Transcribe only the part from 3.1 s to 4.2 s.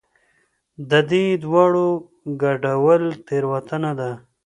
تېروتنه ده.